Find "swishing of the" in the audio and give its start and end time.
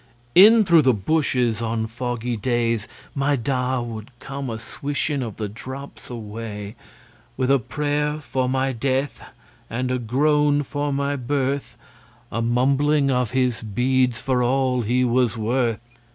4.57-5.47